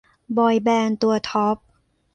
[0.37, 1.57] บอยแบนด์ตัวท็อป